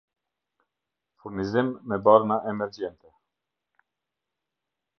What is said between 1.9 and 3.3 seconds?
barna Emergjente